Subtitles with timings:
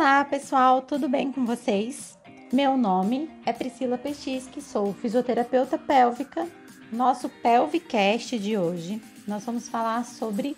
[0.00, 2.16] Olá, pessoal, tudo bem com vocês?
[2.50, 6.48] Meu nome é Priscila Pechisque, sou fisioterapeuta pélvica.
[6.90, 8.98] Nosso Pelvicast de hoje,
[9.28, 10.56] nós vamos falar sobre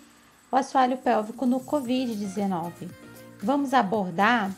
[0.49, 2.89] o assoalho pélvico no Covid-19.
[3.41, 4.49] Vamos abordar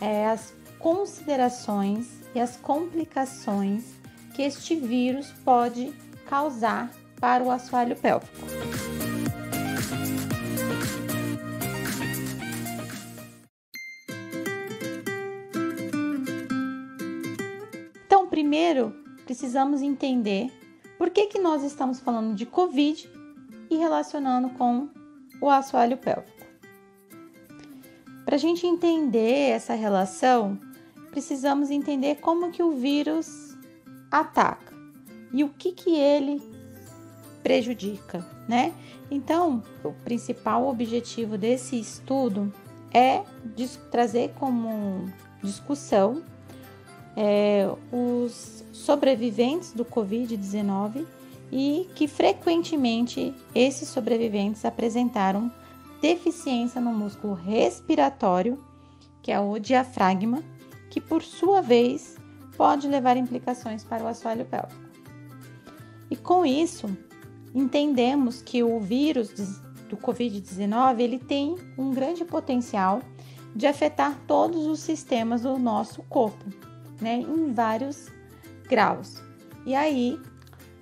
[0.00, 3.84] é, as considerações e as complicações
[4.34, 5.92] que este vírus pode
[6.26, 6.90] causar
[7.20, 8.46] para o assoalho pélvico.
[18.52, 20.52] Primeiro, precisamos entender
[20.98, 23.10] por que, que nós estamos falando de Covid
[23.70, 24.90] e relacionando com
[25.40, 26.46] o assoalho pélvico.
[28.26, 30.58] Para a gente entender essa relação,
[31.10, 33.56] precisamos entender como que o vírus
[34.10, 34.74] ataca
[35.32, 36.42] e o que que ele
[37.42, 38.74] prejudica, né?
[39.10, 42.52] Então, o principal objetivo desse estudo
[42.92, 43.22] é
[43.90, 45.10] trazer como
[45.42, 46.22] discussão
[47.16, 51.04] é, os sobreviventes do Covid-19
[51.50, 55.52] e que frequentemente esses sobreviventes apresentaram
[56.00, 58.58] deficiência no músculo respiratório,
[59.22, 60.42] que é o diafragma,
[60.90, 62.16] que por sua vez
[62.56, 64.80] pode levar implicações para o assoalho pélvico.
[66.10, 66.90] E com isso,
[67.54, 69.30] entendemos que o vírus
[69.88, 73.00] do COVID-19 ele tem um grande potencial
[73.54, 76.44] de afetar todos os sistemas do nosso corpo,
[77.02, 78.08] né, em vários
[78.68, 79.22] graus.
[79.66, 80.18] E aí,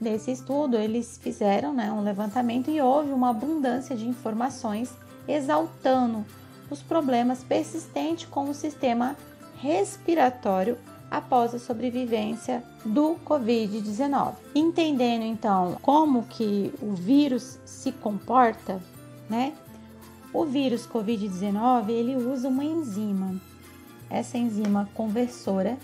[0.00, 4.92] nesse estudo, eles fizeram né, um levantamento e houve uma abundância de informações
[5.26, 6.24] exaltando
[6.70, 9.16] os problemas persistentes com o sistema
[9.56, 10.78] respiratório
[11.10, 14.34] após a sobrevivência do COVID-19.
[14.54, 18.80] Entendendo então como que o vírus se comporta,
[19.28, 19.52] né?
[20.32, 23.34] O vírus COVID-19, ele usa uma enzima.
[24.08, 25.76] Essa enzima conversora,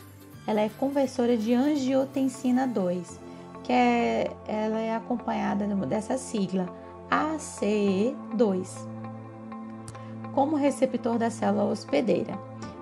[0.46, 3.20] ela é conversora de angiotensina 2,
[3.64, 6.68] que é, ela é acompanhada dessa sigla
[7.10, 8.96] ACE2
[10.36, 12.38] como receptor da célula hospedeira.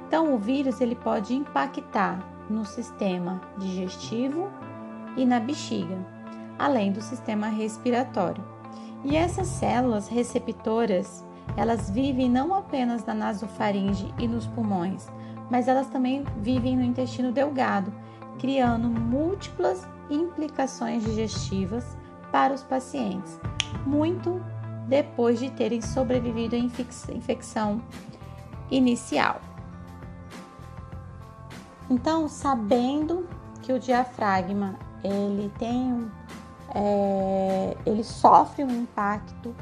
[0.09, 2.19] Então, o vírus ele pode impactar
[2.51, 4.51] no sistema digestivo
[5.17, 5.97] e na bexiga,
[6.59, 8.45] além do sistema respiratório.
[9.05, 11.25] E essas células receptoras,
[11.57, 15.07] elas vivem não apenas na nasofaringe e nos pulmões,
[15.51, 17.93] mas elas também vivem no intestino delgado,
[18.39, 21.97] criando múltiplas implicações digestivas
[22.31, 23.39] para os pacientes,
[23.87, 24.43] muito
[24.89, 27.81] depois de terem sobrevivido à infecção
[28.71, 29.41] inicial.
[31.89, 33.27] Então, sabendo
[33.63, 36.11] que o diafragma ele tem
[36.75, 39.55] é, ele sofre um impacto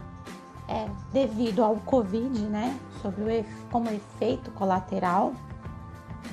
[0.69, 2.79] é, devido ao Covid, né?
[3.03, 5.35] Sobre o como efeito colateral,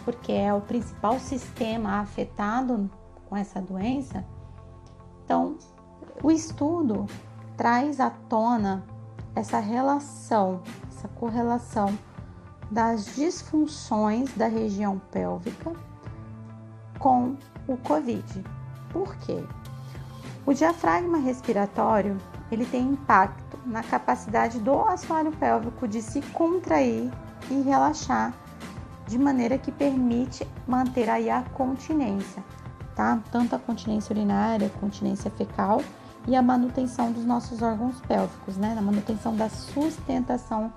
[0.03, 2.89] porque é o principal sistema afetado
[3.27, 4.25] com essa doença.
[5.23, 5.57] Então,
[6.23, 7.05] o estudo
[7.55, 8.83] traz à tona
[9.35, 11.97] essa relação, essa correlação
[12.71, 15.73] das disfunções da região pélvica
[16.97, 17.35] com
[17.67, 18.43] o COVID.
[18.91, 19.43] Por quê?
[20.45, 22.17] O diafragma respiratório
[22.51, 27.11] ele tem impacto na capacidade do assoalho pélvico de se contrair
[27.49, 28.33] e relaxar
[29.09, 32.43] de maneira que permite manter aí a continência,
[32.95, 33.19] tá?
[33.31, 35.81] Tanto a continência urinária, a continência fecal
[36.27, 38.75] e a manutenção dos nossos órgãos pélvicos, né?
[38.75, 40.71] Na manutenção da sustentação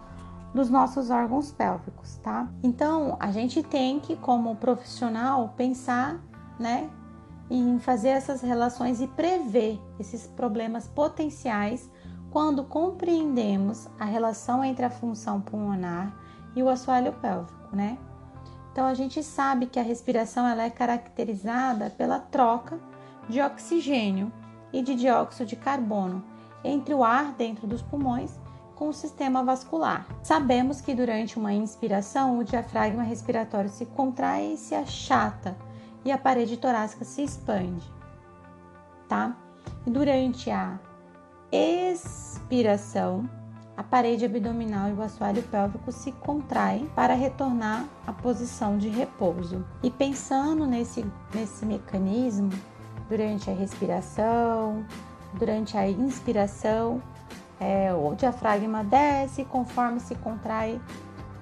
[0.55, 2.49] dos nossos órgãos pélvicos, tá?
[2.63, 6.19] Então, a gente tem que, como profissional, pensar,
[6.59, 6.89] né,
[7.51, 11.91] em fazer essas relações e prever esses problemas potenciais
[12.31, 16.15] quando compreendemos a relação entre a função pulmonar
[16.57, 17.99] e o assoalho pélvico, né?
[18.73, 22.81] Então, a gente sabe que a respiração ela é caracterizada pela troca
[23.29, 24.33] de oxigênio
[24.73, 26.25] e de dióxido de carbono
[26.65, 28.41] entre o ar dentro dos pulmões
[28.75, 30.07] com o sistema vascular.
[30.23, 35.57] Sabemos que durante uma inspiração o diafragma respiratório se contrai e se achata
[36.05, 37.85] e a parede torácica se expande,
[39.09, 39.37] tá?
[39.87, 40.79] E durante a
[41.53, 43.29] expiração,
[43.77, 49.65] a parede abdominal e o assoalho pélvico se contraem para retornar à posição de repouso.
[49.83, 51.05] E pensando nesse,
[51.35, 52.51] nesse mecanismo,
[53.09, 54.85] durante a respiração,
[55.35, 57.03] durante a inspiração,
[57.59, 60.81] é, o diafragma desce conforme se contrai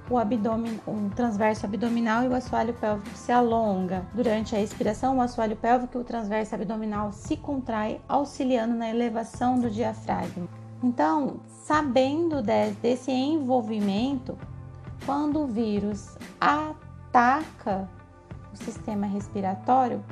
[0.08, 4.04] o abdômen, o transverso abdominal e o assoalho pélvico se alonga.
[4.12, 9.58] Durante a expiração, o assoalho pélvico e o transverso abdominal se contrai, auxiliando na elevação
[9.58, 10.59] do diafragma.
[10.82, 14.38] Então, sabendo de, desse envolvimento,
[15.04, 17.88] quando o vírus ataca
[18.52, 20.02] o sistema respiratório,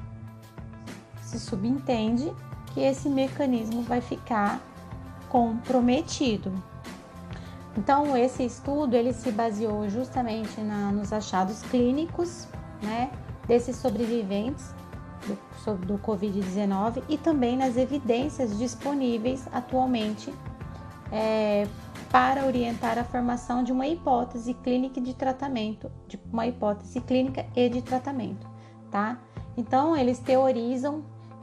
[1.22, 2.32] se subentende
[2.72, 4.60] que esse mecanismo vai ficar
[5.28, 6.52] comprometido.
[7.76, 12.46] Então, esse estudo ele se baseou justamente na, nos achados clínicos,
[12.82, 13.10] né,
[13.46, 14.74] desses sobreviventes
[15.26, 20.32] do, do Covid-19 e também nas evidências disponíveis atualmente
[21.12, 21.66] é,
[22.10, 27.68] para orientar a formação de uma hipótese clínica de tratamento, de uma hipótese clínica e
[27.68, 28.46] de tratamento,
[28.90, 29.18] tá?
[29.56, 31.02] Então, eles teorizam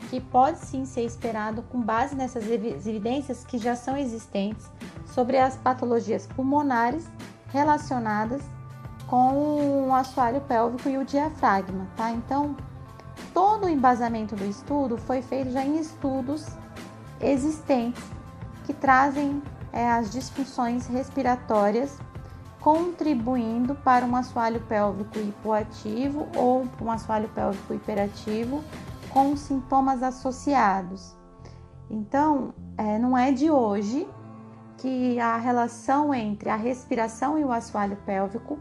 [0.10, 4.70] que pode sim ser esperado com base nessas evidências que já são existentes
[5.06, 7.08] sobre as patologias pulmonares
[7.52, 8.42] relacionadas
[9.08, 12.12] com o assoalho pélvico e o diafragma, tá?
[12.12, 12.56] Então,
[13.34, 16.48] todo o embasamento do estudo foi feito já em estudos
[17.20, 18.04] existentes
[18.66, 19.42] que trazem
[19.76, 22.00] é, as disfunções respiratórias,
[22.62, 28.64] contribuindo para um assoalho pélvico hipoativo ou um assoalho pélvico hiperativo
[29.10, 31.14] com sintomas associados.
[31.90, 34.08] Então, é, não é de hoje
[34.78, 38.58] que a relação entre a respiração e o assoalho pélvico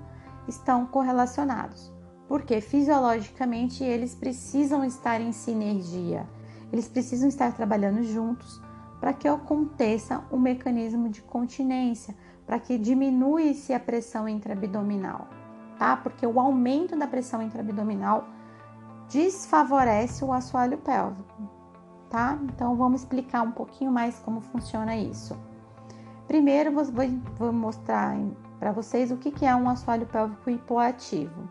[0.49, 1.93] estão correlacionados,
[2.29, 6.27] porque fisiologicamente eles precisam estar em sinergia,
[6.73, 8.64] eles precisam estar trabalhando juntos
[9.01, 12.15] para que aconteça um mecanismo de continência,
[12.47, 15.29] para que diminua-se a pressão intraabdominal,
[15.79, 15.97] tá?
[15.97, 18.29] Porque o aumento da pressão intraabdominal
[19.09, 21.43] desfavorece o assoalho pélvico,
[22.09, 22.39] tá?
[22.45, 25.37] Então vamos explicar um pouquinho mais como funciona isso.
[26.27, 26.85] Primeiro vou,
[27.37, 28.17] vou mostrar
[28.59, 31.49] para vocês o que é um assoalho pélvico hipoativo.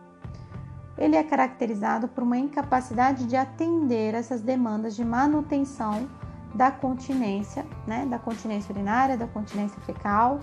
[0.98, 6.08] Ele é caracterizado por uma incapacidade de atender essas demandas de manutenção
[6.54, 10.40] da continência, né, da continência urinária, da continência fecal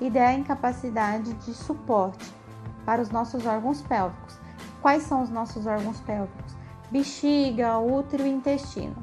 [0.00, 2.34] e da incapacidade de suporte
[2.84, 4.38] para os nossos órgãos pélvicos.
[4.82, 6.54] Quais são os nossos órgãos pélvicos?
[6.90, 8.96] Bexiga, útero e intestino.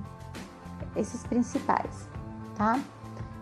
[0.96, 2.08] Esses principais,
[2.56, 2.80] tá?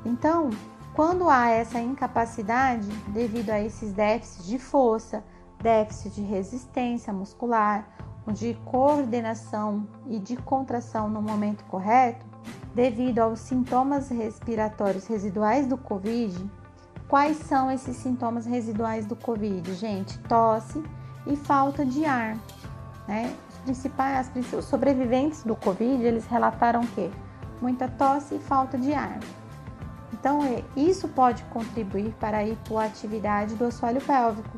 [0.06, 0.50] Então,
[0.94, 5.24] quando há essa incapacidade devido a esses déficits de força,
[5.62, 7.88] déficit de resistência muscular,
[8.32, 12.26] de coordenação e de contração no momento correto,
[12.74, 16.50] devido aos sintomas respiratórios residuais do Covid.
[17.08, 20.18] Quais são esses sintomas residuais do Covid, gente?
[20.20, 20.84] Tosse
[21.26, 22.38] e falta de ar.
[23.08, 23.36] Né?
[23.50, 27.10] Os principais, os sobreviventes do Covid, eles relataram que
[27.60, 29.20] muita tosse e falta de ar.
[30.14, 34.58] Então, é, isso pode contribuir para a hipoatividade do assoalho pélvico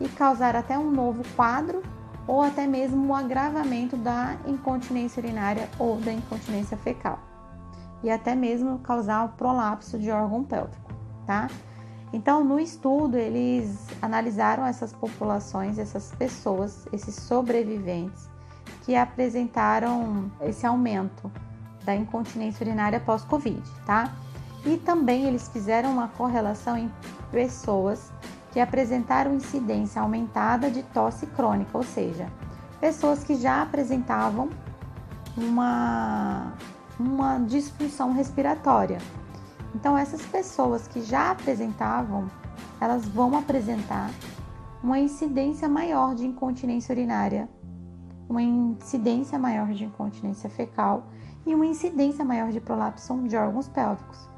[0.00, 1.82] e causar até um novo quadro
[2.26, 7.33] ou até mesmo um agravamento da incontinência urinária ou da incontinência fecal
[8.04, 10.92] e até mesmo causar o prolapso de órgão pélvico,
[11.26, 11.48] tá?
[12.12, 18.28] Então, no estudo, eles analisaram essas populações, essas pessoas, esses sobreviventes
[18.84, 21.32] que apresentaram esse aumento
[21.82, 24.12] da incontinência urinária pós-Covid, tá?
[24.64, 26.92] E também eles fizeram uma correlação em
[27.32, 28.12] pessoas
[28.52, 32.28] que apresentaram incidência aumentada de tosse crônica, ou seja,
[32.80, 34.50] pessoas que já apresentavam
[35.36, 36.52] uma
[36.98, 38.98] uma disfunção respiratória.
[39.74, 42.30] Então, essas pessoas que já apresentavam,
[42.80, 44.10] elas vão apresentar
[44.82, 47.48] uma incidência maior de incontinência urinária,
[48.28, 51.06] uma incidência maior de incontinência fecal
[51.44, 54.28] e uma incidência maior de prolapso de órgãos pélvicos.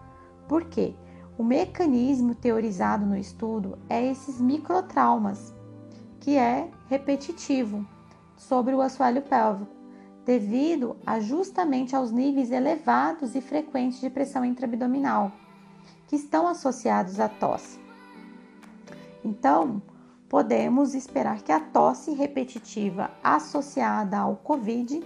[0.49, 0.95] Por quê?
[1.37, 5.55] O mecanismo teorizado no estudo é esses microtraumas,
[6.19, 7.85] que é repetitivo
[8.37, 9.76] sobre o assoalho pélvico
[10.27, 15.31] devido a justamente aos níveis elevados e frequentes de pressão intraabdominal,
[16.09, 17.79] que estão associados à tosse.
[19.25, 19.81] Então,
[20.29, 25.01] podemos esperar que a tosse repetitiva associada ao COVID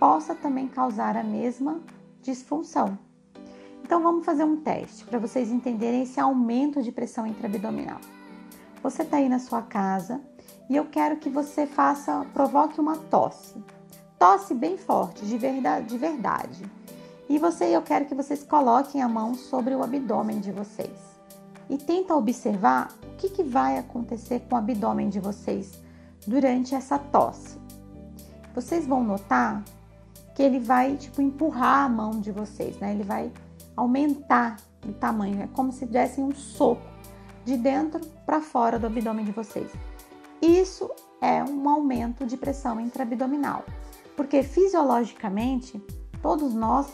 [0.00, 1.80] possa também causar a mesma
[2.20, 2.98] disfunção.
[3.84, 8.00] Então, vamos fazer um teste para vocês entenderem esse aumento de pressão intraabdominal.
[8.82, 10.20] Você está aí na sua casa
[10.68, 13.54] e eu quero que você faça, provoque uma tosse
[14.18, 16.64] tosse bem forte, de verdade, de verdade.
[17.28, 21.16] E você, eu quero que vocês coloquem a mão sobre o abdômen de vocês
[21.68, 25.80] e tenta observar o que, que vai acontecer com o abdômen de vocês
[26.26, 27.58] durante essa tosse.
[28.54, 29.64] Vocês vão notar
[30.34, 32.92] que ele vai tipo empurrar a mão de vocês, né?
[32.92, 33.32] Ele vai
[33.76, 34.56] aumentar
[34.86, 36.86] o tamanho, é como se dessem um soco
[37.44, 39.70] de dentro para fora do abdômen de vocês.
[40.40, 40.88] Isso
[41.20, 43.64] é um aumento de pressão intraabdominal
[44.16, 45.80] porque fisiologicamente
[46.22, 46.88] todos nós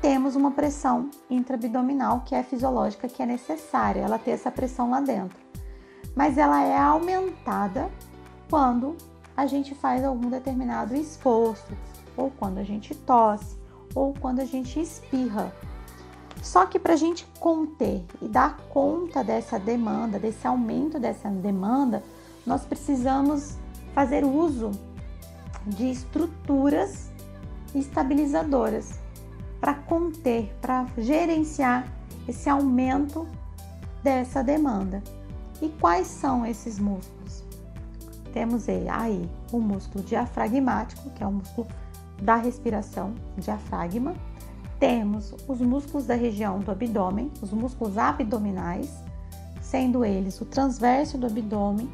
[0.00, 5.00] temos uma pressão intraabdominal que é fisiológica, que é necessária ela ter essa pressão lá
[5.00, 5.38] dentro.
[6.14, 7.90] mas ela é aumentada
[8.48, 8.96] quando
[9.36, 11.66] a gente faz algum determinado esforço,
[12.16, 13.58] ou quando a gente tosse,
[13.94, 15.52] ou quando a gente espirra.
[16.40, 22.02] Só que para a gente conter e dar conta dessa demanda, desse aumento dessa demanda,
[22.46, 23.56] nós precisamos
[23.94, 24.70] fazer uso
[25.66, 27.10] de estruturas
[27.74, 28.98] estabilizadoras
[29.60, 31.90] para conter, para gerenciar
[32.28, 33.26] esse aumento
[34.02, 35.02] dessa demanda.
[35.62, 37.42] E quais são esses músculos?
[38.32, 41.66] Temos aí o músculo diafragmático, que é o músculo
[42.20, 44.14] da respiração, diafragma.
[44.78, 48.92] Temos os músculos da região do abdômen, os músculos abdominais,
[49.62, 51.88] sendo eles o transverso do abdômen,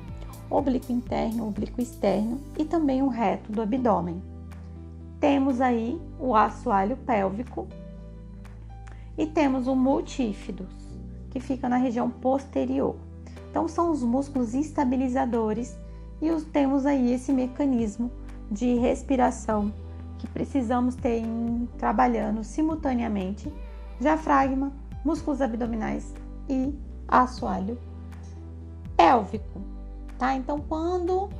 [0.50, 4.20] oblíquo interno, oblíquo externo e também o reto do abdômen.
[5.20, 7.68] Temos aí o assoalho pélvico
[9.16, 10.74] e temos o multífidos,
[11.30, 12.96] que fica na região posterior.
[13.50, 15.78] Então são os músculos estabilizadores
[16.20, 18.10] e os, temos aí esse mecanismo
[18.50, 19.72] de respiração
[20.18, 23.52] que precisamos ter em, trabalhando simultaneamente
[23.98, 24.72] diafragma,
[25.04, 26.12] músculos abdominais
[26.48, 26.74] e
[27.08, 27.78] assoalho
[28.96, 29.60] pélvico,
[30.20, 30.34] tá?
[30.34, 31.30] Então quando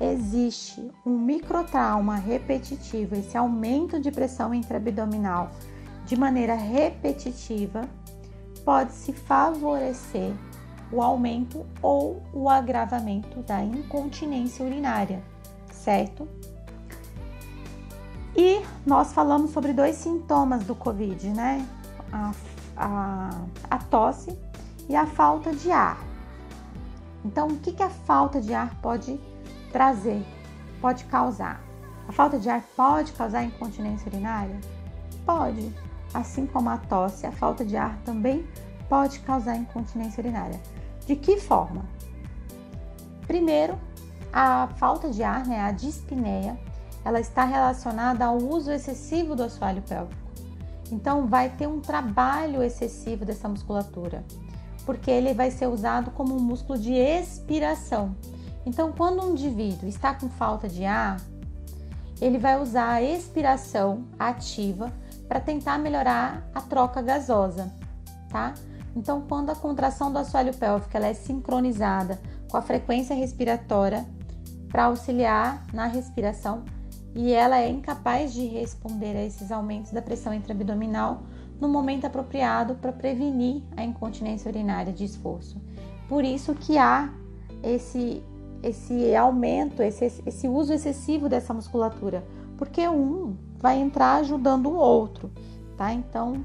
[0.00, 5.50] existe um microtrauma repetitivo, esse aumento de pressão intraabdominal
[6.04, 7.88] de maneira repetitiva,
[8.64, 10.32] pode-se favorecer
[10.90, 15.22] o aumento ou o agravamento da incontinência urinária,
[15.72, 16.26] certo?
[18.36, 21.64] E nós falamos sobre dois sintomas do Covid, né?
[22.12, 22.32] A,
[22.76, 23.30] a,
[23.70, 24.36] a tosse
[24.88, 26.09] e a falta de ar.
[27.24, 29.20] Então, o que, que a falta de ar pode
[29.72, 30.24] trazer,
[30.80, 31.62] pode causar?
[32.08, 34.58] A falta de ar pode causar incontinência urinária?
[35.24, 35.72] Pode.
[36.12, 38.46] Assim como a tosse, a falta de ar também
[38.88, 40.60] pode causar incontinência urinária.
[41.06, 41.84] De que forma?
[43.26, 43.78] Primeiro,
[44.32, 46.58] a falta de ar, né, a dispneia,
[47.04, 50.20] ela está relacionada ao uso excessivo do assoalho pélvico.
[50.90, 54.24] Então, vai ter um trabalho excessivo dessa musculatura,
[54.90, 58.16] porque ele vai ser usado como um músculo de expiração.
[58.66, 61.20] Então, quando um indivíduo está com falta de ar,
[62.20, 64.92] ele vai usar a expiração ativa
[65.28, 67.72] para tentar melhorar a troca gasosa,
[68.28, 68.52] tá?
[68.96, 72.20] Então, quando a contração do assoalho pélvico ela é sincronizada
[72.50, 74.04] com a frequência respiratória
[74.68, 76.64] para auxiliar na respiração
[77.14, 81.22] e ela é incapaz de responder a esses aumentos da pressão intraabdominal
[81.60, 85.60] no momento apropriado para prevenir a incontinência urinária de esforço.
[86.08, 87.10] Por isso que há
[87.62, 88.22] esse
[88.62, 92.22] esse aumento, esse, esse uso excessivo dessa musculatura,
[92.58, 95.30] porque um vai entrar ajudando o outro,
[95.76, 95.92] tá?
[95.92, 96.44] Então,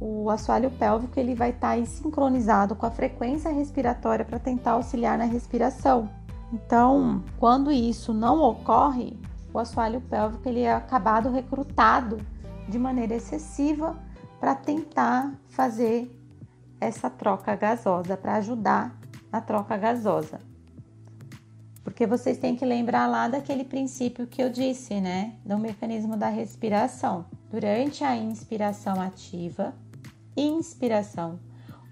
[0.00, 5.18] o assoalho pélvico ele vai estar tá sincronizado com a frequência respiratória para tentar auxiliar
[5.18, 6.08] na respiração.
[6.52, 9.18] Então, quando isso não ocorre,
[9.52, 12.18] o assoalho pélvico ele é acabado recrutado
[12.68, 13.96] de maneira excessiva
[14.38, 16.10] para tentar fazer
[16.80, 18.96] essa troca gasosa, para ajudar
[19.32, 20.40] na troca gasosa.
[21.82, 25.34] Porque vocês têm que lembrar lá daquele princípio que eu disse, né?
[25.44, 27.26] Do mecanismo da respiração.
[27.50, 29.72] Durante a inspiração ativa,
[30.36, 31.38] inspiração,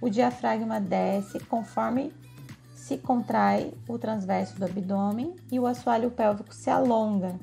[0.00, 2.12] o diafragma desce conforme
[2.74, 7.38] se contrai o transverso do abdômen e o assoalho pélvico se alonga.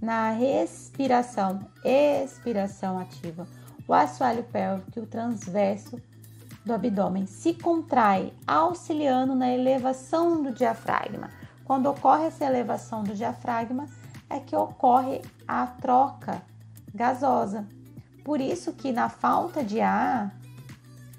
[0.00, 3.48] Na respiração, expiração ativa,
[3.86, 6.00] o assoalho pélvico e o transverso
[6.64, 11.30] do abdômen se contrai, auxiliando na elevação do diafragma.
[11.64, 13.86] Quando ocorre essa elevação do diafragma,
[14.28, 16.42] é que ocorre a troca
[16.92, 17.64] gasosa.
[18.24, 20.34] Por isso que na falta de ar,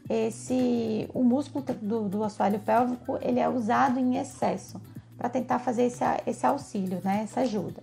[0.09, 4.81] esse o músculo do, do assoalho pélvico ele é usado em excesso
[5.17, 7.81] para tentar fazer esse, esse auxílio, né, essa ajuda.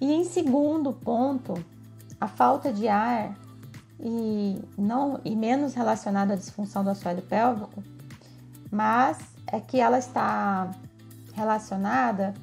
[0.00, 1.54] E em segundo ponto,
[2.20, 3.36] a falta de ar
[4.02, 7.82] e não e menos relacionada à disfunção do assoalho pélvico,
[8.70, 10.70] mas é que ela está
[11.34, 12.34] relacionada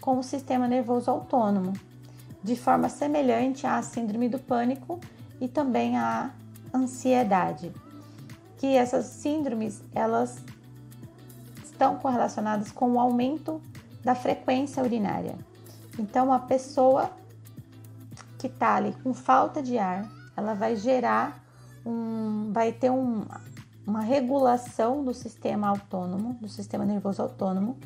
[0.00, 1.74] com o sistema nervoso autônomo,
[2.42, 4.98] de forma semelhante à síndrome do pânico
[5.40, 6.30] e também à
[6.72, 7.72] ansiedade.
[8.56, 10.42] Que essas síndromes elas
[11.62, 13.60] estão correlacionadas com o aumento
[14.02, 15.36] da frequência urinária.
[15.98, 17.10] Então, a pessoa
[18.38, 21.42] que está ali com falta de ar, ela vai gerar
[21.84, 23.24] um, vai ter um,
[23.86, 27.78] uma regulação do sistema autônomo, do sistema nervoso autônomo,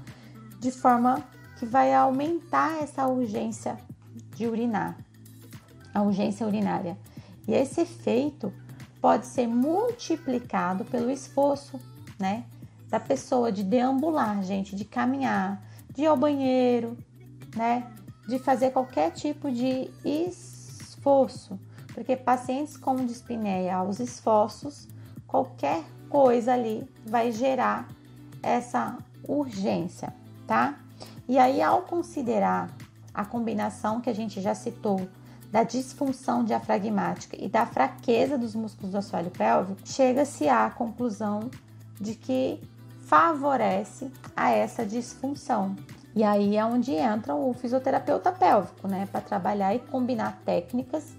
[0.61, 1.23] de forma
[1.59, 3.79] que vai aumentar essa urgência
[4.35, 4.97] de urinar,
[5.95, 6.97] a urgência urinária.
[7.49, 8.53] E esse efeito
[9.01, 11.81] pode ser multiplicado pelo esforço,
[12.19, 12.45] né?
[12.89, 15.63] da pessoa de deambular, gente, de caminhar,
[15.93, 16.97] de ir ao banheiro,
[17.55, 17.93] né?
[18.29, 21.59] De fazer qualquer tipo de esforço,
[21.97, 24.87] porque pacientes com dispneia aos esforços,
[25.27, 27.89] qualquer coisa ali vai gerar
[28.43, 30.15] essa urgência,
[30.47, 30.79] tá?
[31.27, 32.71] E aí, ao considerar
[33.15, 35.09] a combinação que a gente já citou
[35.51, 41.49] da disfunção diafragmática e da fraqueza dos músculos do assoalho pélvico, chega-se à conclusão
[41.99, 42.61] de que
[43.07, 45.75] favorece a essa disfunção.
[46.15, 51.17] E aí é onde entra o fisioterapeuta pélvico, né, para trabalhar e combinar técnicas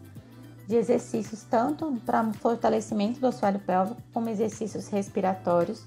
[0.67, 5.85] de exercícios tanto para fortalecimento do assoalho pélvico como exercícios respiratórios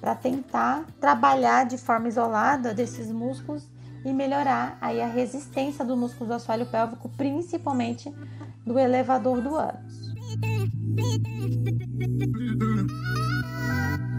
[0.00, 3.66] para tentar trabalhar de forma isolada desses músculos
[4.04, 8.14] e melhorar aí a resistência do músculo do assoalho pélvico, principalmente
[8.64, 10.14] do elevador do ânus.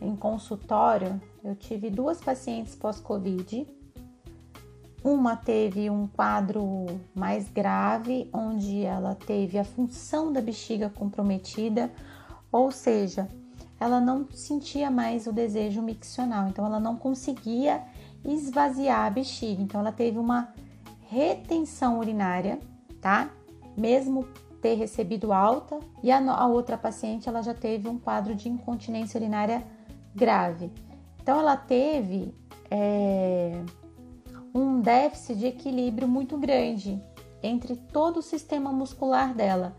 [0.00, 3.66] em consultório, eu tive duas pacientes pós-Covid.
[5.04, 11.90] Uma teve um quadro mais grave, onde ela teve a função da bexiga comprometida,
[12.50, 13.28] ou seja,
[13.80, 17.82] ela não sentia mais o desejo miccional, então ela não conseguia
[18.24, 20.54] esvaziar a bexiga, então ela teve uma
[21.08, 22.60] retenção urinária,
[23.00, 23.28] tá?
[23.76, 24.26] Mesmo
[24.62, 29.18] ter recebido alta, e a, a outra paciente ela já teve um quadro de incontinência
[29.18, 29.66] urinária
[30.14, 30.70] grave.
[31.20, 32.32] Então ela teve
[32.70, 33.60] é,
[34.54, 37.02] um déficit de equilíbrio muito grande
[37.42, 39.74] entre todo o sistema muscular dela.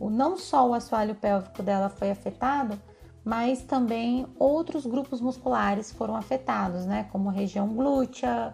[0.00, 2.76] O, não só o assoalho pélvico dela foi afetado,
[3.24, 7.08] mas também outros grupos musculares foram afetados, né?
[7.12, 8.52] Como região glútea,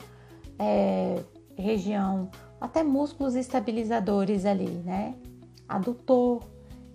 [0.58, 1.24] é,
[1.56, 2.30] região,
[2.60, 5.14] até músculos estabilizadores ali, né?
[5.70, 6.42] Adutor,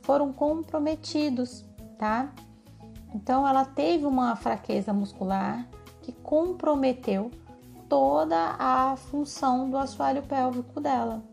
[0.01, 1.65] foram comprometidos,
[1.97, 2.31] tá?
[3.13, 5.67] Então ela teve uma fraqueza muscular
[6.01, 7.31] que comprometeu
[7.89, 11.23] toda a função do assoalho pélvico dela.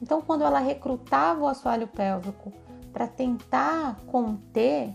[0.00, 2.52] Então, quando ela recrutava o assoalho pélvico
[2.92, 4.94] para tentar conter,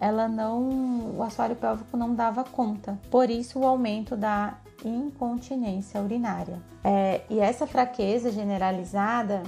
[0.00, 2.98] ela não, o assoalho pélvico não dava conta.
[3.10, 6.60] Por isso, o aumento da incontinência urinária.
[6.84, 9.42] É, e essa fraqueza generalizada,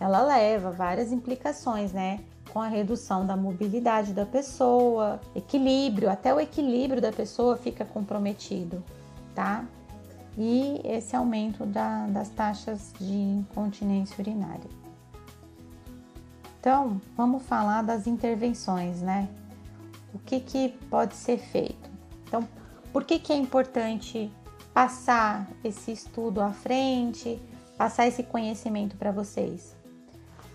[0.00, 2.20] ela leva várias implicações, né?
[2.52, 8.82] Com a redução da mobilidade da pessoa, equilíbrio, até o equilíbrio da pessoa fica comprometido,
[9.34, 9.64] tá?
[10.38, 14.70] e esse aumento da, das taxas de incontinência urinária.
[16.60, 19.28] Então, vamos falar das intervenções, né?
[20.14, 21.90] O que, que pode ser feito?
[22.24, 22.48] Então,
[22.92, 24.32] por que, que é importante
[24.72, 27.42] passar esse estudo à frente,
[27.76, 29.76] passar esse conhecimento para vocês?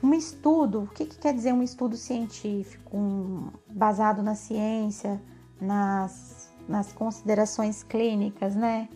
[0.04, 5.22] Um estudo, o que, que quer dizer um estudo científico, um, basado na ciência,
[5.62, 8.90] nas, nas considerações clínicas, né?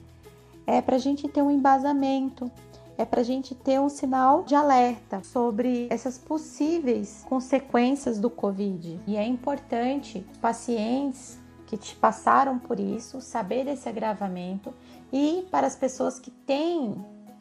[0.67, 2.51] é para a gente ter um embasamento,
[2.97, 8.99] é para a gente ter um sinal de alerta sobre essas possíveis consequências do Covid.
[9.07, 14.73] E é importante pacientes que te passaram por isso saber desse agravamento
[15.11, 16.95] e para as pessoas que têm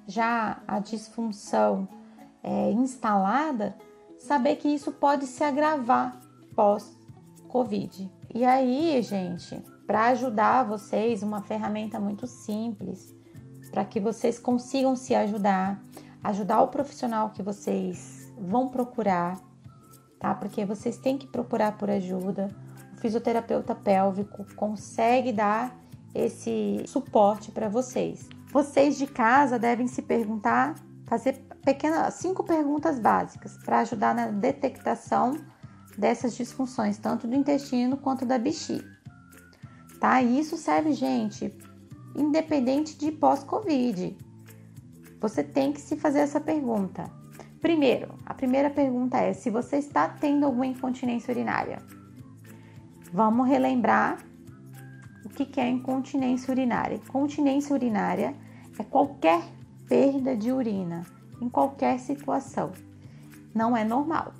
[0.06, 1.88] já a disfunção
[2.46, 3.76] é, instalada,
[4.16, 6.20] saber que isso pode se agravar
[6.54, 8.08] pós-Covid.
[8.32, 13.14] E aí, gente, para ajudar vocês, uma ferramenta muito simples
[13.70, 15.82] para que vocês consigam se ajudar,
[16.22, 19.38] ajudar o profissional que vocês vão procurar,
[20.18, 20.34] tá?
[20.34, 22.48] Porque vocês têm que procurar por ajuda.
[22.94, 25.76] O fisioterapeuta pélvico consegue dar
[26.14, 28.28] esse suporte para vocês.
[28.52, 35.36] Vocês de casa devem se perguntar, fazer pequenas cinco perguntas básicas para ajudar na detectação
[35.98, 38.86] dessas disfunções, tanto do intestino quanto da bexiga.
[39.98, 40.22] Tá?
[40.22, 41.52] E isso serve, gente,
[42.14, 44.16] independente de pós-Covid.
[45.20, 47.10] Você tem que se fazer essa pergunta.
[47.60, 51.82] Primeiro, a primeira pergunta é se você está tendo alguma incontinência urinária.
[53.12, 54.18] Vamos relembrar
[55.24, 56.94] o que é incontinência urinária.
[56.94, 58.36] Incontinência urinária
[58.78, 59.42] é qualquer
[59.88, 62.72] perda de urina em qualquer situação.
[63.54, 64.34] Não é normal.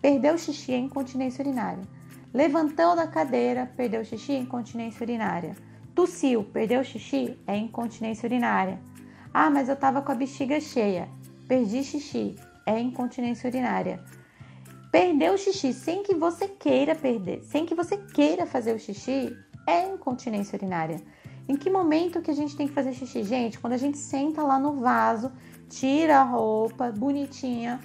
[0.00, 1.82] Perdeu xixi é incontinência urinária.
[2.32, 5.56] Levantou da cadeira, perdeu xixi é incontinência urinária.
[5.94, 7.38] Tossiu, perdeu xixi?
[7.46, 8.78] É incontinência urinária.
[9.32, 11.08] Ah, mas eu estava com a bexiga cheia.
[11.48, 12.36] Perdi xixi.
[12.66, 14.02] É incontinência urinária.
[14.92, 19.86] Perdeu xixi sem que você queira perder, sem que você queira fazer o xixi, é
[19.86, 21.02] incontinência urinária.
[21.48, 23.22] Em que momento que a gente tem que fazer xixi?
[23.22, 25.30] Gente, quando a gente senta lá no vaso,
[25.68, 27.80] tira a roupa bonitinha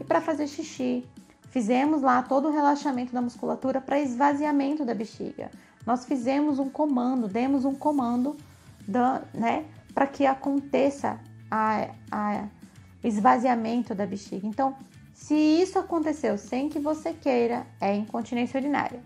[0.00, 1.06] e para fazer xixi.
[1.50, 5.50] Fizemos lá todo o relaxamento da musculatura para esvaziamento da bexiga.
[5.86, 8.36] Nós fizemos um comando, demos um comando,
[8.86, 12.48] da, né, para que aconteça a, a,
[13.04, 14.46] esvaziamento da bexiga.
[14.46, 14.76] Então,
[15.12, 19.00] se isso aconteceu sem que você queira, é incontinência urinária.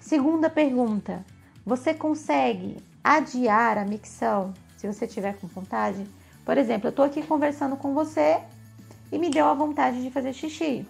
[0.00, 1.24] Segunda pergunta:
[1.64, 6.06] você consegue adiar a micção se você tiver com vontade?
[6.44, 8.40] Por exemplo, eu estou aqui conversando com você
[9.10, 10.86] e me deu a vontade de fazer xixi.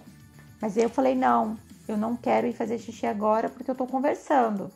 [0.61, 4.71] Mas eu falei: não, eu não quero ir fazer xixi agora porque eu estou conversando.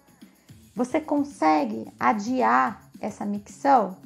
[0.75, 3.97] Você consegue adiar essa micção?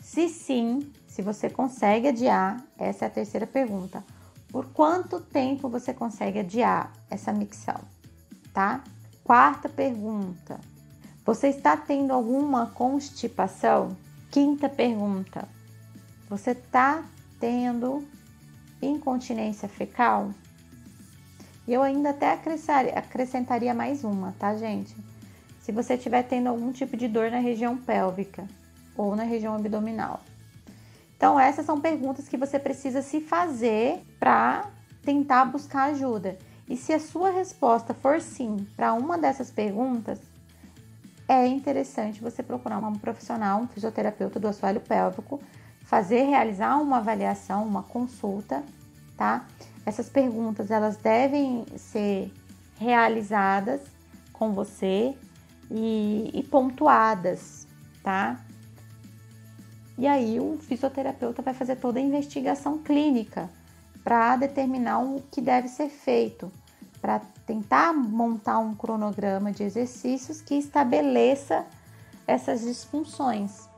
[0.00, 4.04] Se sim, se você consegue adiar, essa é a terceira pergunta.
[4.48, 7.80] Por quanto tempo você consegue adiar essa micção?
[8.52, 8.82] Tá?
[9.22, 10.60] Quarta pergunta.
[11.24, 13.96] Você está tendo alguma constipação?
[14.32, 15.46] Quinta pergunta.
[16.30, 17.04] Você está
[17.38, 18.02] tendo
[18.80, 20.30] incontinência fecal?
[21.68, 22.32] Eu ainda até
[22.96, 24.96] acrescentaria mais uma, tá, gente?
[25.60, 28.48] Se você estiver tendo algum tipo de dor na região pélvica
[28.96, 30.22] ou na região abdominal.
[31.14, 34.64] Então, essas são perguntas que você precisa se fazer para
[35.04, 36.38] tentar buscar ajuda.
[36.66, 40.18] E se a sua resposta for sim para uma dessas perguntas,
[41.32, 45.40] é interessante você procurar um profissional, um fisioterapeuta do assoalho pélvico,
[45.80, 48.62] fazer, realizar uma avaliação, uma consulta,
[49.16, 49.46] tá?
[49.86, 52.30] Essas perguntas elas devem ser
[52.78, 53.80] realizadas
[54.30, 55.16] com você
[55.70, 57.66] e, e pontuadas,
[58.02, 58.38] tá?
[59.96, 63.48] E aí o fisioterapeuta vai fazer toda a investigação clínica
[64.04, 66.52] para determinar o que deve ser feito,
[67.02, 71.66] para tentar montar um cronograma de exercícios que estabeleça
[72.26, 73.68] essas disfunções.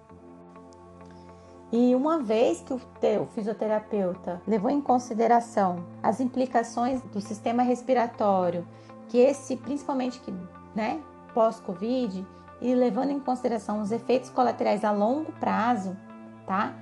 [1.72, 8.68] E uma vez que o teu fisioterapeuta levou em consideração as implicações do sistema respiratório,
[9.08, 10.32] que esse principalmente que,
[10.74, 11.00] né,
[11.32, 12.24] pós-Covid,
[12.60, 15.96] e levando em consideração os efeitos colaterais a longo prazo,
[16.46, 16.74] tá?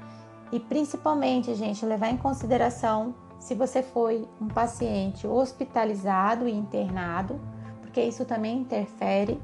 [0.51, 7.41] E principalmente, gente, levar em consideração se você foi um paciente hospitalizado e internado,
[7.81, 9.43] porque isso também interfere,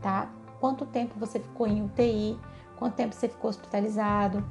[0.00, 0.30] tá?
[0.58, 2.38] Quanto tempo você ficou em UTI,
[2.78, 4.42] quanto tempo você ficou hospitalizado.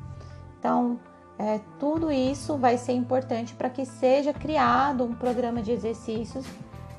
[0.59, 0.99] Então,
[1.39, 6.45] é, tudo isso vai ser importante para que seja criado um programa de exercícios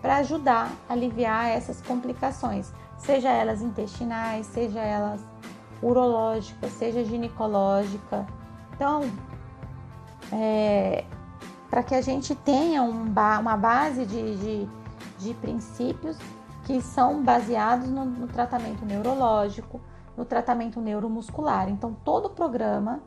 [0.03, 5.21] para ajudar a aliviar essas complicações, seja elas intestinais, seja elas
[5.81, 8.27] urológica, seja ginecológica.
[8.75, 9.03] Então,
[10.33, 11.05] é,
[11.75, 14.69] para que a gente tenha um ba uma base de, de,
[15.19, 16.17] de, princípios
[16.63, 19.81] que são baseados no, no tratamento neurológico,
[20.17, 21.69] no tratamento neuromuscular.
[21.69, 23.01] Então, todo o programa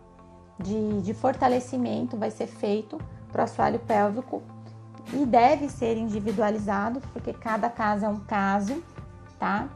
[0.60, 2.98] de, de fortalecimento vai ser feito
[3.32, 4.44] para o assoalho pélvico
[5.14, 8.84] e deve ser individualizado, porque cada caso é um caso,
[9.40, 9.70] tá?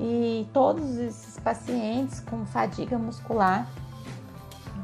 [0.00, 3.68] E todos esses pacientes com fadiga muscular,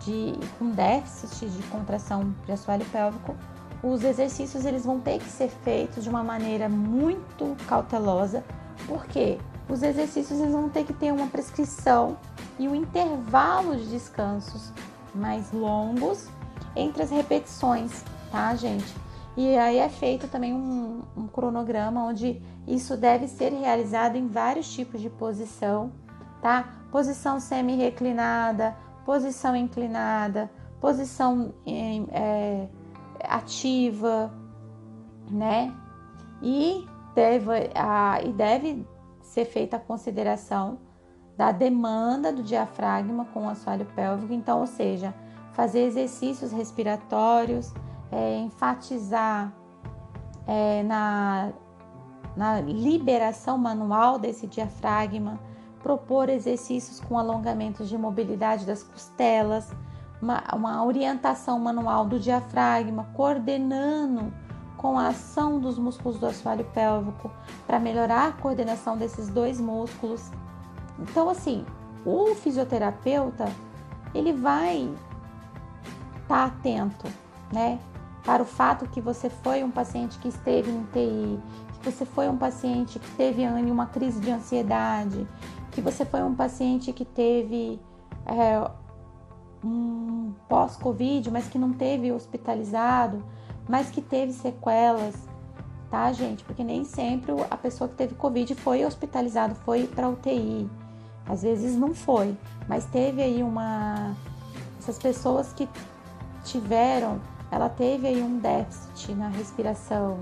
[0.04, 3.34] de, com déficit de contração de assoalho pélvico,
[3.82, 8.42] os exercícios eles vão ter que ser feitos de uma maneira muito cautelosa,
[8.86, 9.38] porque
[9.68, 12.16] os exercícios eles vão ter que ter uma prescrição
[12.58, 14.72] e um intervalo de descansos
[15.14, 16.28] mais longos
[16.74, 18.94] entre as repetições, tá, gente?
[19.36, 24.72] E aí é feito também um, um cronograma onde isso deve ser realizado em vários
[24.72, 25.92] tipos de posição,
[26.40, 26.68] tá?
[26.90, 32.66] Posição semi-reclinada, posição inclinada, posição é,
[33.20, 34.32] ativa,
[35.30, 35.72] né?
[36.42, 38.86] E deve, a, e deve
[39.22, 40.78] ser feita a consideração
[41.36, 45.14] da demanda do diafragma com o assoalho pélvico, então, ou seja,
[45.52, 47.72] fazer exercícios respiratórios,
[48.12, 49.52] é, enfatizar
[50.46, 51.52] é, na,
[52.36, 55.40] na liberação manual desse diafragma,
[55.84, 59.70] propor exercícios com alongamentos de mobilidade das costelas,
[60.20, 64.32] uma, uma orientação manual do diafragma, coordenando
[64.78, 67.30] com a ação dos músculos do assoalho pélvico
[67.66, 70.30] para melhorar a coordenação desses dois músculos.
[70.98, 71.66] Então, assim,
[72.02, 73.44] o fisioterapeuta
[74.14, 74.90] ele vai
[76.22, 77.06] estar tá atento,
[77.52, 77.78] né,
[78.24, 81.38] para o fato que você foi um paciente que esteve em TI,
[81.74, 85.28] que você foi um paciente que teve uma crise de ansiedade,
[85.74, 87.80] que você foi um paciente que teve
[88.24, 88.70] é,
[89.62, 93.22] um pós-Covid, mas que não teve hospitalizado,
[93.68, 95.14] mas que teve sequelas,
[95.90, 96.44] tá, gente?
[96.44, 100.70] Porque nem sempre a pessoa que teve Covid foi hospitalizado, foi para UTI.
[101.26, 102.36] Às vezes não foi,
[102.68, 104.14] mas teve aí uma.
[104.78, 105.68] Essas pessoas que
[106.44, 107.18] tiveram,
[107.50, 110.18] ela teve aí um déficit na respiração,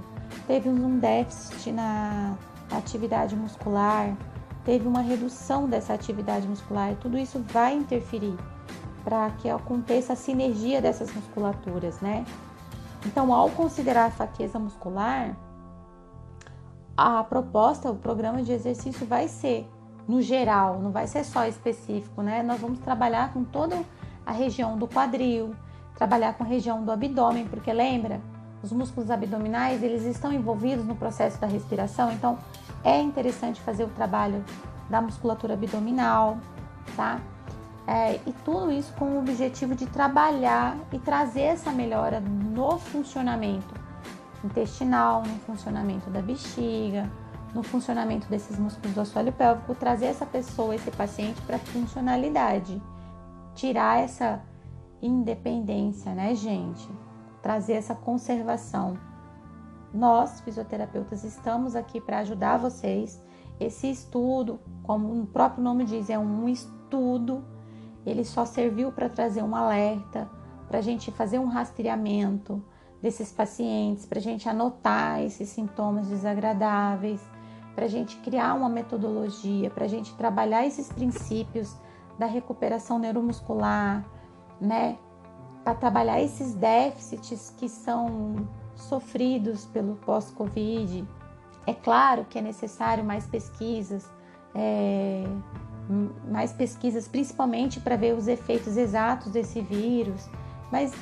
[0.46, 2.36] teve um déficit na
[2.70, 4.16] atividade muscular,
[4.64, 6.94] teve uma redução dessa atividade muscular.
[6.96, 8.36] Tudo isso vai interferir
[9.04, 12.24] para que aconteça a sinergia dessas musculaturas, né?
[13.04, 15.36] Então, ao considerar a fraqueza muscular,
[16.96, 19.68] a proposta, o programa de exercício vai ser
[20.06, 22.42] no geral, não vai ser só específico, né?
[22.42, 23.82] Nós vamos trabalhar com toda
[24.24, 25.54] a região do quadril,
[25.96, 28.20] trabalhar com a região do abdômen, porque lembra,
[28.62, 32.38] os músculos abdominais, eles estão envolvidos no processo da respiração, então
[32.84, 34.44] é interessante fazer o trabalho
[34.88, 36.38] da musculatura abdominal,
[36.96, 37.20] tá?
[37.86, 43.74] É, e tudo isso com o objetivo de trabalhar e trazer essa melhora no funcionamento
[44.44, 47.10] intestinal, no funcionamento da bexiga,
[47.54, 52.80] no funcionamento desses músculos do assoalho pélvico, trazer essa pessoa, esse paciente para funcionalidade,
[53.54, 54.40] tirar essa
[55.00, 56.88] independência, né, gente?
[57.42, 58.96] Trazer essa conservação.
[59.92, 63.20] Nós, fisioterapeutas, estamos aqui para ajudar vocês.
[63.60, 67.44] Esse estudo, como o próprio nome diz, é um estudo
[68.04, 70.28] ele só serviu para trazer um alerta,
[70.68, 72.62] para a gente fazer um rastreamento
[73.00, 77.20] desses pacientes, para a gente anotar esses sintomas desagradáveis,
[77.74, 81.76] para a gente criar uma metodologia, para a gente trabalhar esses princípios
[82.18, 84.04] da recuperação neuromuscular,
[84.60, 84.98] né?
[85.64, 88.36] Para trabalhar esses déficits que são
[88.74, 91.06] sofridos pelo pós-Covid.
[91.66, 94.10] É claro que é necessário mais pesquisas,
[94.54, 95.24] é,
[96.30, 100.28] mais pesquisas, principalmente para ver os efeitos exatos desse vírus.
[100.70, 100.92] Mas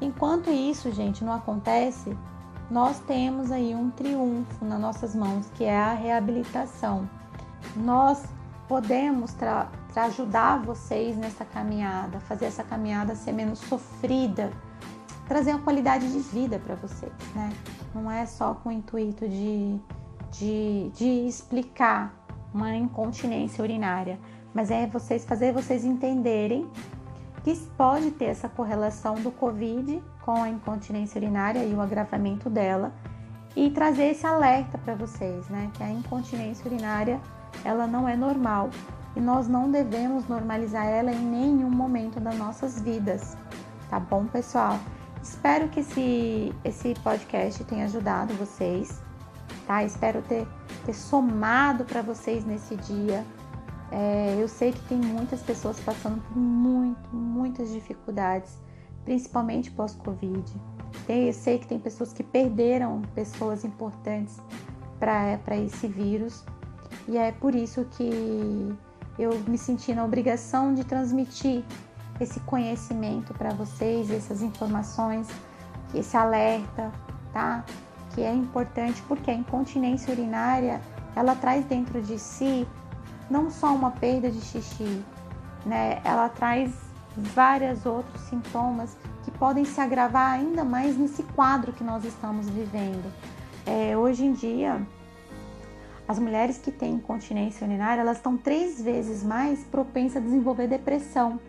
[0.00, 2.16] enquanto isso, gente, não acontece,
[2.70, 7.08] nós temos aí um triunfo nas nossas mãos, que é a reabilitação.
[7.76, 8.24] Nós
[8.68, 9.70] podemos tra
[10.04, 14.50] ajudar vocês nessa caminhada, fazer essa caminhada ser menos sofrida,
[15.26, 17.52] trazer uma qualidade de vida para vocês, né?
[17.94, 19.78] Não é só com o intuito de,
[20.32, 22.14] de, de explicar
[22.52, 24.18] uma incontinência urinária,
[24.54, 26.70] mas é vocês fazer vocês entenderem
[27.42, 32.92] que pode ter essa correlação do COVID com a incontinência urinária e o agravamento dela
[33.54, 35.70] e trazer esse alerta para vocês, né?
[35.74, 37.20] Que a incontinência urinária
[37.64, 38.70] ela não é normal
[39.16, 43.36] e nós não devemos normalizar ela em nenhum momento das nossas vidas,
[43.90, 44.78] tá bom, pessoal?
[45.22, 49.04] Espero que esse, esse podcast tenha ajudado vocês
[49.66, 49.84] tá?
[49.84, 50.46] Espero ter,
[50.84, 53.24] ter somado para vocês nesse dia.
[53.90, 58.56] É, eu sei que tem muitas pessoas passando por muito, muitas dificuldades,
[59.04, 60.52] principalmente pós-Covid.
[61.08, 64.40] Eu sei que tem pessoas que perderam pessoas importantes
[64.98, 66.44] para esse vírus
[67.06, 68.74] e é por isso que
[69.18, 71.64] eu me senti na obrigação de transmitir
[72.20, 75.28] esse conhecimento para vocês, essas informações,
[75.94, 76.90] esse alerta,
[77.32, 77.64] tá?
[78.16, 80.80] que é importante porque a incontinência urinária
[81.14, 82.66] ela traz dentro de si
[83.28, 85.04] não só uma perda de xixi,
[85.66, 86.00] né?
[86.02, 86.72] Ela traz
[87.16, 93.12] vários outros sintomas que podem se agravar ainda mais nesse quadro que nós estamos vivendo.
[93.66, 94.80] É, hoje em dia,
[96.08, 101.40] as mulheres que têm incontinência urinária elas estão três vezes mais propensas a desenvolver depressão.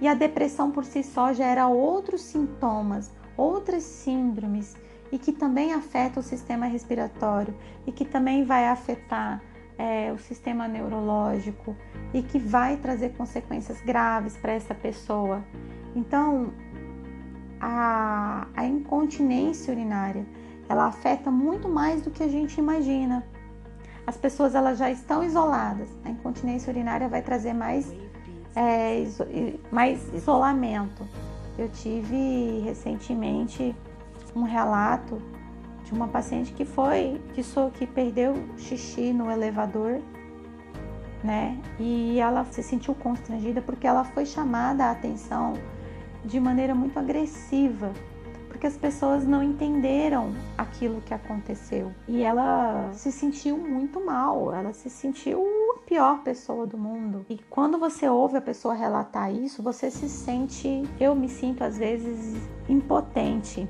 [0.00, 4.76] E a depressão por si só gera outros sintomas, outras síndromes
[5.12, 7.54] e que também afeta o sistema respiratório
[7.86, 9.42] e que também vai afetar
[9.76, 11.76] é, o sistema neurológico
[12.14, 15.44] e que vai trazer consequências graves para essa pessoa.
[15.96, 16.52] Então,
[17.60, 20.24] a, a incontinência urinária
[20.68, 23.26] ela afeta muito mais do que a gente imagina.
[24.06, 25.88] As pessoas elas já estão isoladas.
[26.04, 27.92] A incontinência urinária vai trazer mais,
[28.54, 29.24] é, iso,
[29.70, 31.06] mais isolamento.
[31.58, 33.74] Eu tive recentemente
[34.34, 35.20] um relato
[35.84, 40.00] de uma paciente que foi, que, sou, que perdeu xixi no elevador,
[41.22, 41.58] né?
[41.78, 45.54] E ela se sentiu constrangida porque ela foi chamada a atenção
[46.24, 47.92] de maneira muito agressiva,
[48.60, 51.94] porque as pessoas não entenderam aquilo que aconteceu.
[52.06, 55.42] E ela se sentiu muito mal, ela se sentiu
[55.76, 57.24] a pior pessoa do mundo.
[57.30, 61.78] E quando você ouve a pessoa relatar isso, você se sente, eu me sinto às
[61.78, 62.36] vezes
[62.68, 63.66] impotente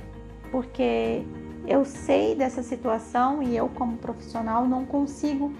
[0.50, 1.22] porque
[1.68, 5.52] eu sei dessa situação e eu, como profissional, não consigo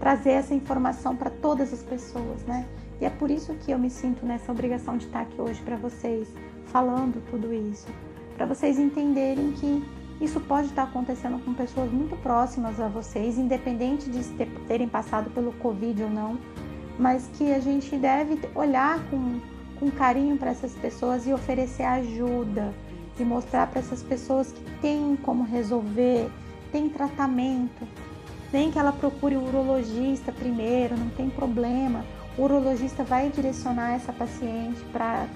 [0.00, 2.66] trazer essa informação para todas as pessoas, né?
[3.00, 5.76] E é por isso que eu me sinto nessa obrigação de estar aqui hoje para
[5.76, 6.26] vocês,
[6.64, 7.86] falando tudo isso,
[8.42, 9.84] para vocês entenderem que
[10.20, 14.24] isso pode estar acontecendo com pessoas muito próximas a vocês, independente de
[14.66, 16.38] terem passado pelo Covid ou não.
[16.98, 19.38] mas que a gente deve olhar com,
[19.78, 22.74] com carinho para essas pessoas e oferecer ajuda
[23.18, 26.28] e mostrar para essas pessoas que tem como resolver,
[26.72, 27.86] tem tratamento,
[28.52, 32.04] nem que ela procure o urologista primeiro, não tem problema.
[32.36, 35.28] O urologista vai direcionar essa paciente para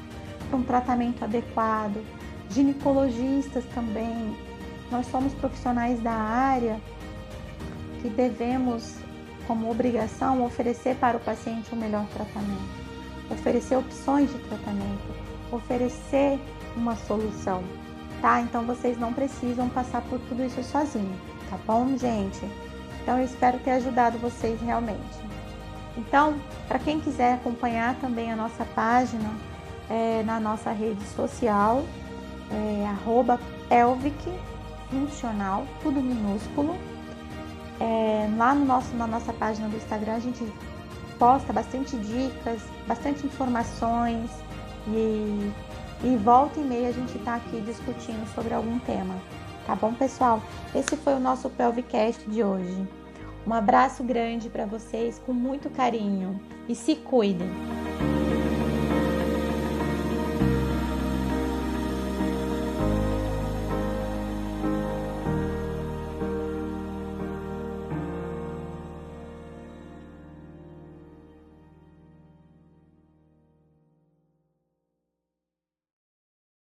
[0.52, 2.04] um tratamento adequado.
[2.50, 4.36] Ginecologistas também.
[4.90, 6.80] Nós somos profissionais da área
[8.00, 8.94] que devemos
[9.46, 12.68] como obrigação oferecer para o paciente o melhor tratamento,
[13.30, 15.14] oferecer opções de tratamento,
[15.52, 16.38] oferecer
[16.76, 17.62] uma solução,
[18.20, 18.40] tá?
[18.40, 21.16] Então vocês não precisam passar por tudo isso sozinho,
[21.48, 22.44] tá bom, gente?
[23.02, 25.26] Então eu espero ter ajudado vocês realmente.
[25.96, 26.34] Então,
[26.68, 29.30] para quem quiser acompanhar também a nossa página
[29.88, 31.84] é, na nossa rede social,
[32.50, 34.32] é, pelvic
[34.90, 36.76] funcional, tudo minúsculo,
[37.80, 40.46] é, lá no nosso, na nossa página do Instagram a gente
[41.18, 44.30] posta bastante dicas, bastante informações
[44.88, 45.52] e,
[46.04, 49.14] e volta e meia a gente está aqui discutindo sobre algum tema.
[49.66, 50.42] Tá bom, pessoal?
[50.74, 52.86] Esse foi o nosso Pelvicast de hoje.
[53.46, 57.75] Um abraço grande para vocês com muito carinho e se cuidem!